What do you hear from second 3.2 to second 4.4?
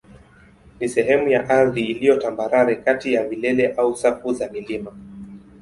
vilele au safu